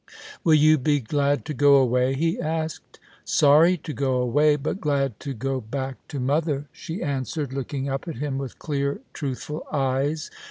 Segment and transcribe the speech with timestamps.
[0.43, 2.99] "Will you be glad to go away?" he asked.
[3.23, 8.07] ".Sorry to go away, but glad to go back to mother," she answered, looking up
[8.07, 10.31] at him with clear, truthful eyes.